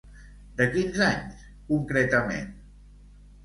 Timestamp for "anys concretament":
1.09-2.53